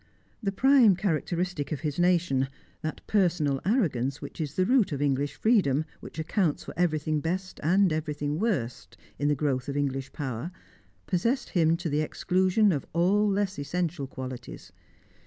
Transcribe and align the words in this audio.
The 0.41 0.51
prime 0.51 0.95
characteristic 0.95 1.71
of 1.71 1.81
his 1.81 1.99
nation, 1.99 2.47
that 2.81 3.05
personal 3.05 3.61
arrogance 3.63 4.19
which 4.19 4.41
is 4.41 4.55
the 4.55 4.65
root 4.65 4.91
of 4.91 4.99
English 4.99 5.35
freedom, 5.35 5.85
which 5.99 6.17
accounts 6.17 6.63
for 6.63 6.73
everything 6.75 7.19
best, 7.19 7.59
and 7.61 7.93
everything 7.93 8.39
worst, 8.39 8.97
in 9.19 9.27
the 9.27 9.35
growth 9.35 9.69
of 9.69 9.77
English 9.77 10.11
power, 10.11 10.49
possessed 11.05 11.49
him 11.49 11.77
to 11.77 11.87
the 11.87 12.01
exclusion 12.01 12.71
of 12.71 12.83
all 12.93 13.29
less 13.29 13.59
essential 13.59 14.07
qualities. 14.07 14.71